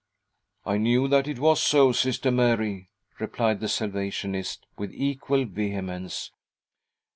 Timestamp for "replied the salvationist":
3.19-4.65